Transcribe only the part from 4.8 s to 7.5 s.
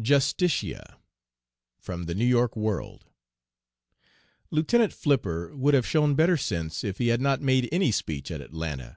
Flipper would have shown better sense if he had not